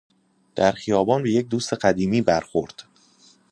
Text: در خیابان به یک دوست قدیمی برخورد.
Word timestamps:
در 0.55 0.71
خیابان 0.71 1.23
به 1.23 1.31
یک 1.31 1.47
دوست 1.47 1.73
قدیمی 1.73 2.21
برخورد. 2.21 2.83